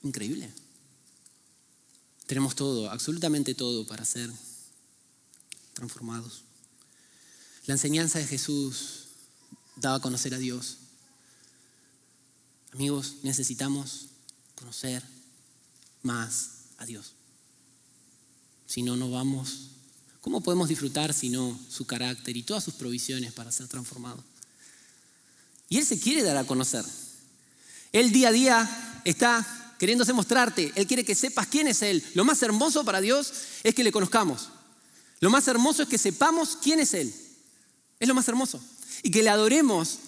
[0.03, 0.53] Increíble.
[2.27, 4.31] Tenemos todo, absolutamente todo para ser
[5.75, 6.44] transformados.
[7.66, 9.05] La enseñanza de Jesús
[9.77, 10.79] daba a conocer a Dios.
[12.72, 14.07] Amigos, necesitamos
[14.55, 15.03] conocer
[16.03, 17.12] más a Dios.
[18.66, 19.70] Si no, no vamos.
[20.20, 24.24] ¿Cómo podemos disfrutar si no su carácter y todas sus provisiones para ser transformados?
[25.68, 26.85] Y Él se quiere dar a conocer.
[27.92, 30.72] Él día a día está queriéndose mostrarte.
[30.74, 32.05] Él quiere que sepas quién es Él.
[32.14, 34.48] Lo más hermoso para Dios es que le conozcamos.
[35.20, 37.14] Lo más hermoso es que sepamos quién es Él.
[37.99, 38.61] Es lo más hermoso.
[39.03, 39.99] Y que le adoremos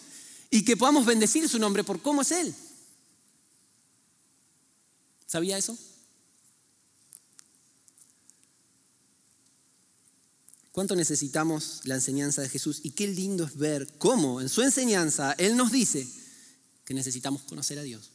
[0.50, 2.54] y que podamos bendecir su nombre por cómo es Él.
[5.26, 5.76] ¿Sabía eso?
[10.72, 12.80] ¿Cuánto necesitamos la enseñanza de Jesús?
[12.82, 16.06] Y qué lindo es ver cómo en su enseñanza Él nos dice
[16.84, 18.10] que necesitamos conocer a Dios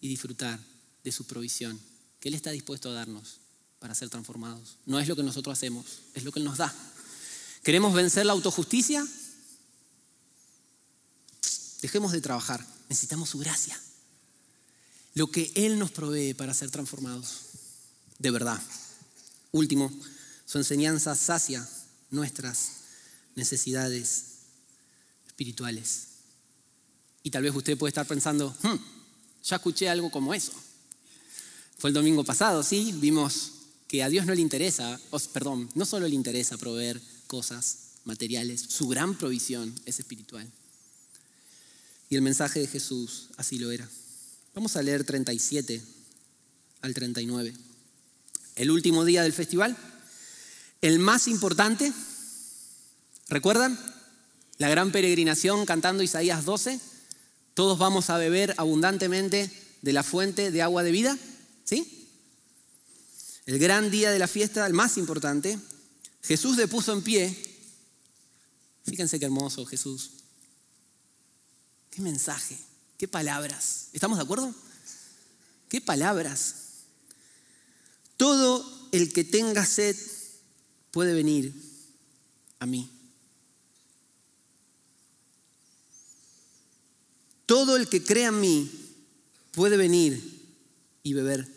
[0.00, 0.58] y disfrutar
[1.04, 1.78] de su provisión
[2.20, 3.40] que Él está dispuesto a darnos
[3.78, 4.78] para ser transformados.
[4.86, 6.74] No es lo que nosotros hacemos, es lo que Él nos da.
[7.68, 9.06] ¿Queremos vencer la autojusticia?
[11.82, 13.78] Dejemos de trabajar, necesitamos su gracia.
[15.12, 17.40] Lo que Él nos provee para ser transformados,
[18.18, 18.58] de verdad.
[19.52, 19.92] Último,
[20.46, 21.68] su enseñanza sacia
[22.10, 22.70] nuestras
[23.34, 24.24] necesidades
[25.26, 26.06] espirituales.
[27.22, 28.76] Y tal vez usted puede estar pensando, hmm,
[29.44, 30.52] ya escuché algo como eso.
[31.76, 32.94] Fue el domingo pasado, ¿sí?
[32.94, 33.52] Vimos
[33.88, 34.98] que a Dios no le interesa,
[35.34, 36.98] perdón, no solo le interesa proveer
[37.28, 40.50] cosas materiales, su gran provisión es espiritual.
[42.10, 43.88] Y el mensaje de Jesús así lo era.
[44.54, 45.80] Vamos a leer 37
[46.80, 47.54] al 39.
[48.56, 49.76] El último día del festival,
[50.80, 51.92] el más importante,
[53.28, 53.78] ¿recuerdan?
[54.56, 56.80] La gran peregrinación cantando Isaías 12
[57.58, 59.50] todos vamos a beber abundantemente
[59.82, 61.18] de la fuente de agua de vida,
[61.64, 62.06] ¿sí?
[63.46, 65.58] El gran día de la fiesta, el más importante,
[66.22, 67.36] Jesús le puso en pie.
[68.84, 70.10] Fíjense qué hermoso Jesús.
[71.90, 72.58] Qué mensaje,
[72.96, 73.88] qué palabras.
[73.92, 74.54] ¿Estamos de acuerdo?
[75.68, 76.68] ¿Qué palabras?
[78.18, 79.96] todo el que tenga sed
[80.90, 81.54] puede venir
[82.58, 82.90] a mí.
[87.46, 88.70] Todo el que crea en mí
[89.52, 90.20] puede venir
[91.02, 91.48] y beber.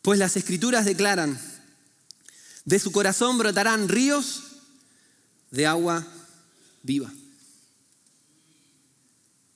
[0.00, 1.38] Pues las escrituras declaran,
[2.64, 4.42] de su corazón brotarán ríos
[5.50, 6.06] de agua
[6.82, 7.12] viva.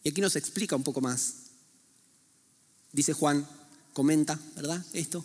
[0.05, 1.35] Y aquí nos explica un poco más.
[2.93, 3.47] Dice Juan,
[3.93, 4.85] comenta, ¿verdad?
[4.93, 5.25] Esto.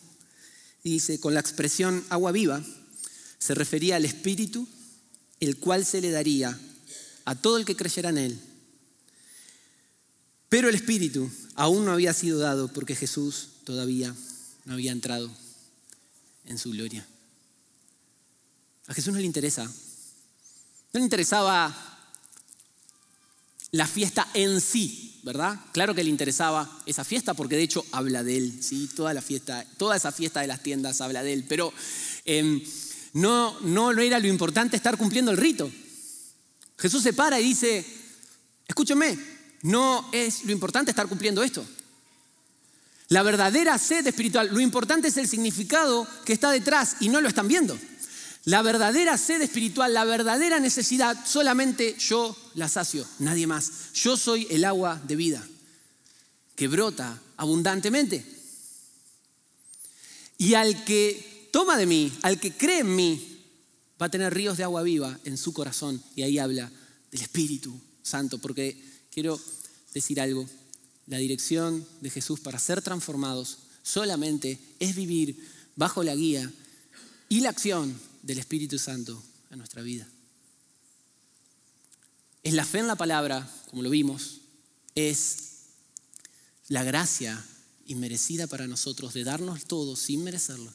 [0.83, 2.61] dice, con la expresión agua viva,
[3.37, 4.67] se refería al Espíritu,
[5.39, 6.59] el cual se le daría
[7.25, 8.39] a todo el que creyera en Él.
[10.49, 14.15] Pero el Espíritu aún no había sido dado porque Jesús todavía
[14.65, 15.31] no había entrado
[16.45, 17.07] en su gloria.
[18.93, 19.63] A Jesús no le interesa.
[19.63, 21.75] No le interesaba
[23.71, 25.59] la fiesta en sí, ¿verdad?
[25.71, 28.87] Claro que le interesaba esa fiesta porque de hecho habla de él, ¿sí?
[28.95, 31.73] Toda la fiesta, toda esa fiesta de las tiendas habla de él, pero
[32.23, 32.61] em,
[33.13, 35.71] no, no, no era lo importante estar cumpliendo el rito.
[36.77, 37.83] Jesús se para y dice,
[38.67, 39.17] escúchame,
[39.63, 41.65] no es lo importante estar cumpliendo esto.
[43.07, 47.27] La verdadera sed espiritual, lo importante es el significado que está detrás y no lo
[47.27, 47.75] están viendo.
[48.45, 53.93] La verdadera sed espiritual, la verdadera necesidad, solamente yo la sacio, nadie más.
[53.93, 55.47] Yo soy el agua de vida
[56.55, 58.25] que brota abundantemente.
[60.37, 63.45] Y al que toma de mí, al que cree en mí,
[64.01, 66.03] va a tener ríos de agua viva en su corazón.
[66.15, 66.69] Y ahí habla
[67.11, 68.77] del Espíritu Santo, porque
[69.09, 69.39] quiero
[69.93, 70.47] decir algo.
[71.07, 75.37] La dirección de Jesús para ser transformados solamente es vivir
[75.75, 76.51] bajo la guía
[77.29, 80.07] y la acción del Espíritu Santo en nuestra vida.
[82.41, 84.41] Es la fe en la palabra, como lo vimos,
[84.95, 85.51] es
[86.67, 87.45] la gracia
[87.85, 90.73] inmerecida para nosotros de darnos todo sin merecerlo.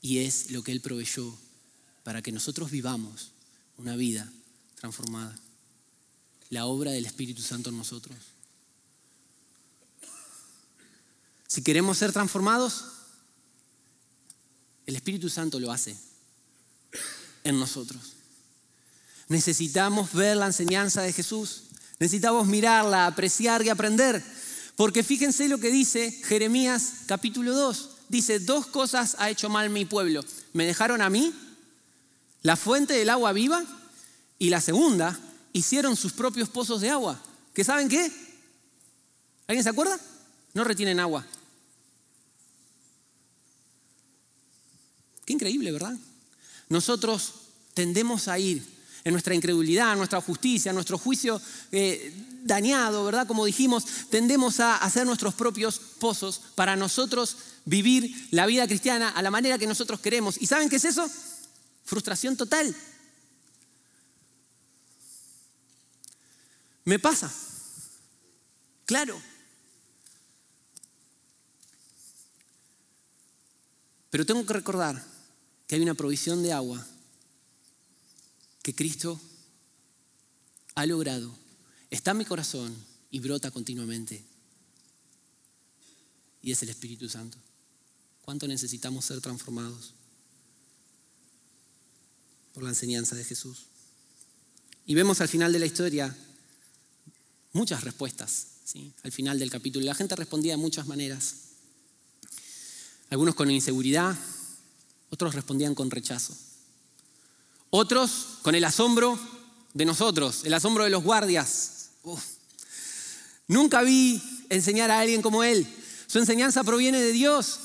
[0.00, 1.36] Y es lo que Él proveyó
[2.02, 3.32] para que nosotros vivamos
[3.76, 4.30] una vida
[4.76, 5.38] transformada.
[6.50, 8.16] La obra del Espíritu Santo en nosotros.
[11.46, 12.84] Si queremos ser transformados,
[14.86, 15.96] el Espíritu Santo lo hace
[17.44, 18.14] en nosotros.
[19.28, 21.64] Necesitamos ver la enseñanza de Jesús.
[21.98, 24.22] Necesitamos mirarla, apreciar y aprender.
[24.76, 27.90] Porque fíjense lo que dice Jeremías capítulo 2.
[28.08, 30.22] Dice, dos cosas ha hecho mal mi pueblo.
[30.52, 31.32] Me dejaron a mí,
[32.42, 33.64] la fuente del agua viva,
[34.38, 35.18] y la segunda,
[35.52, 37.22] hicieron sus propios pozos de agua.
[37.54, 38.12] ¿Que saben qué?
[39.46, 39.98] ¿Alguien se acuerda?
[40.52, 41.24] No retienen agua.
[45.24, 45.96] Qué increíble, ¿verdad?
[46.68, 47.34] Nosotros
[47.74, 48.62] tendemos a ir
[49.04, 52.12] en nuestra incredulidad, en nuestra justicia, en nuestro juicio eh,
[52.44, 53.26] dañado, ¿verdad?
[53.26, 59.22] Como dijimos, tendemos a hacer nuestros propios pozos para nosotros vivir la vida cristiana a
[59.22, 60.40] la manera que nosotros queremos.
[60.40, 61.08] ¿Y saben qué es eso?
[61.84, 62.74] Frustración total.
[66.84, 67.32] Me pasa.
[68.86, 69.20] Claro.
[74.10, 75.11] Pero tengo que recordar
[75.66, 76.86] que hay una provisión de agua
[78.62, 79.20] que Cristo
[80.74, 81.34] ha logrado,
[81.90, 82.74] está en mi corazón
[83.10, 84.24] y brota continuamente.
[86.42, 87.38] Y es el Espíritu Santo.
[88.22, 89.94] ¿Cuánto necesitamos ser transformados
[92.54, 93.66] por la enseñanza de Jesús?
[94.86, 96.16] Y vemos al final de la historia
[97.52, 98.46] muchas respuestas.
[98.64, 98.92] ¿sí?
[99.02, 101.34] Al final del capítulo, la gente respondía de muchas maneras.
[103.10, 104.16] Algunos con inseguridad,
[105.12, 106.34] otros respondían con rechazo.
[107.68, 109.18] Otros con el asombro
[109.74, 111.90] de nosotros, el asombro de los guardias.
[113.46, 115.66] Nunca vi enseñar a alguien como él.
[116.06, 117.60] Su enseñanza proviene de Dios.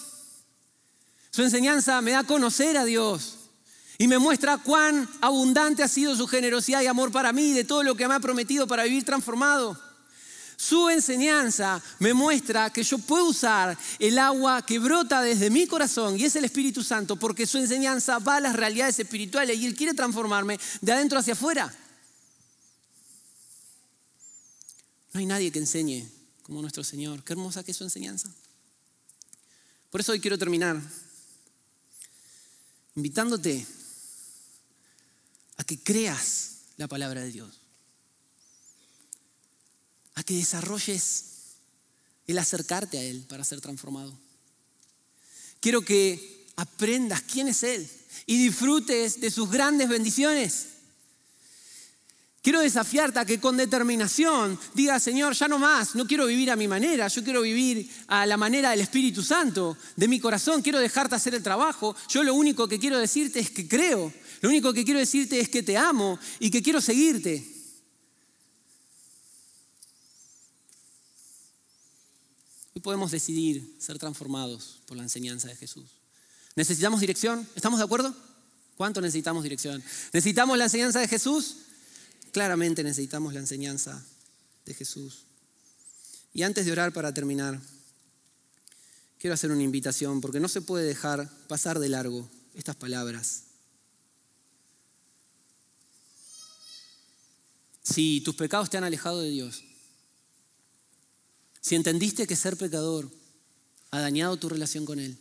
[1.32, 3.38] Su enseñanza me da a conocer a Dios
[3.98, 7.82] y me muestra cuán abundante ha sido su generosidad y amor para mí, de todo
[7.82, 9.80] lo que me ha prometido para vivir transformado.
[10.60, 16.20] Su enseñanza me muestra que yo puedo usar el agua que brota desde mi corazón
[16.20, 19.76] y es el Espíritu Santo porque su enseñanza va a las realidades espirituales y Él
[19.76, 21.72] quiere transformarme de adentro hacia afuera.
[25.14, 26.10] No hay nadie que enseñe
[26.42, 27.24] como nuestro Señor.
[27.24, 28.28] Qué hermosa que es su enseñanza.
[29.92, 30.82] Por eso hoy quiero terminar
[32.96, 33.64] invitándote
[35.58, 37.67] a que creas la palabra de Dios
[40.18, 41.26] a que desarrolles
[42.26, 44.18] el acercarte a Él para ser transformado.
[45.60, 47.88] Quiero que aprendas quién es Él
[48.26, 50.70] y disfrutes de sus grandes bendiciones.
[52.42, 56.56] Quiero desafiarte a que con determinación digas, Señor, ya no más, no quiero vivir a
[56.56, 60.80] mi manera, yo quiero vivir a la manera del Espíritu Santo, de mi corazón, quiero
[60.80, 61.96] dejarte hacer el trabajo.
[62.10, 64.12] Yo lo único que quiero decirte es que creo,
[64.42, 67.57] lo único que quiero decirte es que te amo y que quiero seguirte.
[72.88, 75.90] Podemos decidir ser transformados por la enseñanza de Jesús.
[76.56, 77.46] ¿Necesitamos dirección?
[77.54, 78.16] ¿Estamos de acuerdo?
[78.78, 79.84] ¿Cuánto necesitamos dirección?
[80.14, 81.58] ¿Necesitamos la enseñanza de Jesús?
[82.32, 84.02] Claramente necesitamos la enseñanza
[84.66, 85.26] de Jesús.
[86.34, 87.60] Y antes de orar para terminar,
[89.20, 93.44] quiero hacer una invitación porque no se puede dejar pasar de largo estas palabras.
[97.84, 99.67] Si tus pecados te han alejado de Dios,
[101.68, 103.12] si entendiste que ser pecador
[103.92, 105.18] ha dañado tu relación con Él,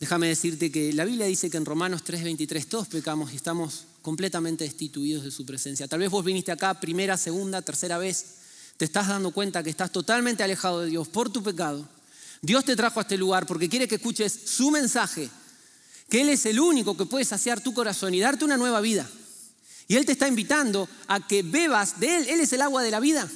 [0.00, 4.64] déjame decirte que la Biblia dice que en Romanos 3:23 todos pecamos y estamos completamente
[4.64, 5.86] destituidos de su presencia.
[5.86, 8.24] Tal vez vos viniste acá primera, segunda, tercera vez,
[8.78, 11.86] te estás dando cuenta que estás totalmente alejado de Dios por tu pecado.
[12.40, 15.28] Dios te trajo a este lugar porque quiere que escuches su mensaje,
[16.08, 19.06] que Él es el único que puede saciar tu corazón y darte una nueva vida.
[19.88, 22.28] Y Él te está invitando a que bebas de Él.
[22.30, 23.30] Él es el agua de la vida.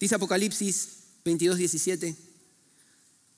[0.00, 0.88] Dice Apocalipsis
[1.24, 2.16] 22, 17.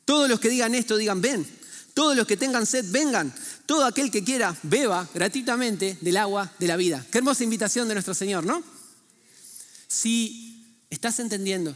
[0.05, 1.47] Todos los que digan esto digan, ven.
[1.95, 3.35] Todos los que tengan sed, vengan.
[3.67, 7.05] Todo aquel que quiera, beba gratuitamente del agua de la vida.
[7.11, 8.63] Qué hermosa invitación de nuestro Señor, ¿no?
[9.89, 11.75] Si estás entendiendo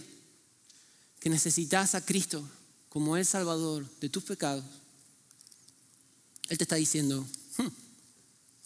[1.20, 2.48] que necesitas a Cristo
[2.88, 4.64] como el Salvador de tus pecados,
[6.48, 7.26] Él te está diciendo,
[7.58, 7.68] hmm,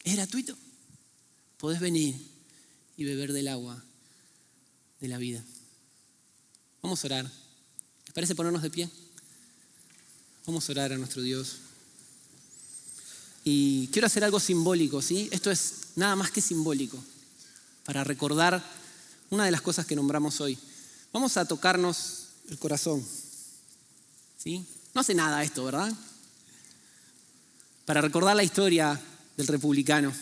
[0.05, 0.57] es gratuito.
[1.57, 2.14] Podés venir
[2.97, 3.83] y beber del agua
[5.01, 5.45] de la vida.
[6.83, 7.31] Vamos a orar.
[8.05, 8.89] ¿Te parece ponernos de pie?
[10.47, 11.57] Vamos a orar a nuestro Dios.
[13.45, 15.29] Y quiero hacer algo simbólico, ¿sí?
[15.33, 17.03] Esto es nada más que simbólico,
[17.85, 18.62] para recordar
[19.31, 20.59] una de las cosas que nombramos hoy.
[21.12, 23.05] Vamos a tocarnos el corazón,
[24.37, 24.64] ¿sí?
[24.95, 25.93] No hace nada esto, ¿verdad?
[27.85, 29.01] Para recordar la historia
[29.37, 30.12] del republicano.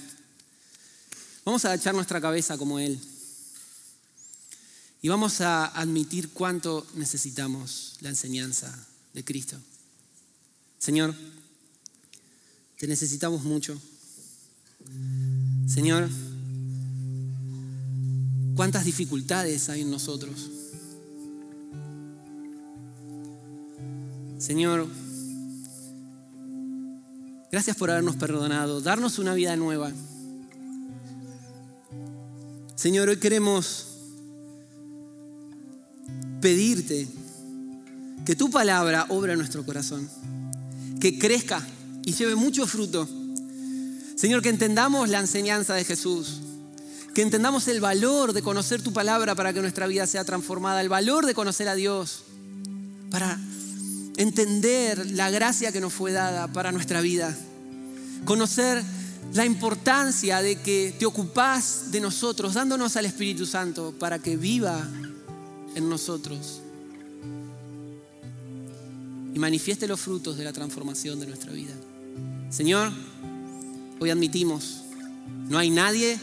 [1.44, 3.00] Vamos a echar nuestra cabeza como él.
[5.07, 8.76] Y vamos a admitir cuánto necesitamos la enseñanza
[9.14, 9.57] de Cristo.
[10.78, 11.14] Señor,
[12.76, 13.80] te necesitamos mucho.
[15.68, 16.09] Señor,
[18.57, 20.50] cuántas dificultades hay en nosotros.
[24.38, 24.88] Señor,
[27.52, 29.92] gracias por habernos perdonado, darnos una vida nueva.
[32.74, 33.95] Señor, hoy queremos
[36.41, 37.07] pedirte
[38.24, 40.09] que tu palabra obra en nuestro corazón
[41.01, 41.64] que crezca
[42.05, 43.09] y lleve mucho fruto.
[44.16, 46.41] Señor, que entendamos la enseñanza de Jesús,
[47.14, 50.89] que entendamos el valor de conocer tu palabra para que nuestra vida sea transformada, el
[50.89, 52.24] valor de conocer a Dios,
[53.11, 53.39] para
[54.16, 57.37] entender la gracia que nos fue dada para nuestra vida,
[58.24, 58.82] conocer
[59.34, 64.89] la importancia de que te ocupás de nosotros, dándonos al Espíritu Santo para que viva
[65.76, 66.62] en nosotros
[69.34, 71.74] y manifieste los frutos de la transformación de nuestra vida.
[72.48, 72.90] Señor,
[74.00, 74.82] hoy admitimos,
[75.48, 76.18] no hay nadie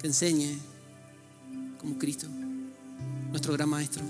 [0.00, 0.58] que enseñe
[1.78, 2.26] como Cristo,
[3.30, 4.02] nuestro gran Maestro.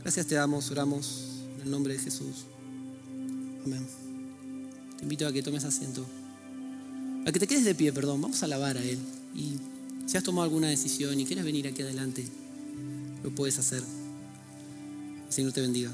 [0.00, 1.24] Gracias te damos, oramos
[1.56, 2.46] en el nombre de Jesús.
[3.64, 3.86] Amén.
[4.96, 6.06] Te invito a que tomes asiento.
[7.26, 8.22] A que te quedes de pie, perdón.
[8.22, 8.98] Vamos a alabar a Él.
[10.08, 12.26] Si has tomado alguna decisión y quieres venir aquí adelante,
[13.22, 13.82] lo puedes hacer.
[15.28, 15.92] Señor te bendiga.